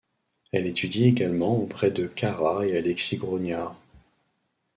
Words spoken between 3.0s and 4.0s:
Grognard.